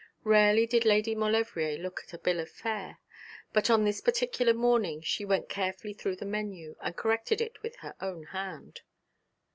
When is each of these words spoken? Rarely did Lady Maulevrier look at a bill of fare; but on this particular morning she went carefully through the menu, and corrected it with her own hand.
Rarely 0.23 0.65
did 0.65 0.83
Lady 0.83 1.13
Maulevrier 1.13 1.77
look 1.77 2.01
at 2.03 2.11
a 2.13 2.17
bill 2.17 2.39
of 2.39 2.49
fare; 2.49 2.97
but 3.53 3.69
on 3.69 3.83
this 3.83 4.01
particular 4.01 4.51
morning 4.51 4.99
she 4.99 5.23
went 5.23 5.47
carefully 5.47 5.93
through 5.93 6.15
the 6.15 6.25
menu, 6.25 6.75
and 6.81 6.97
corrected 6.97 7.39
it 7.39 7.61
with 7.61 7.75
her 7.75 7.93
own 8.01 8.23
hand. 8.23 8.81